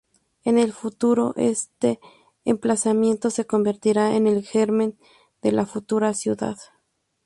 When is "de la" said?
5.43-5.67